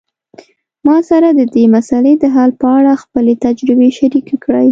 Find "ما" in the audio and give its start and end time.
0.87-0.97